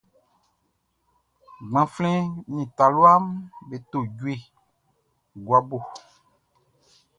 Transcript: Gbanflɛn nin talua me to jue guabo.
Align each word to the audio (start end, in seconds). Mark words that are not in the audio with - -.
Gbanflɛn 1.69 2.21
nin 2.53 2.67
talua 2.77 3.13
me 3.67 3.77
to 3.89 3.99
jue 4.17 4.35
guabo. 5.45 5.77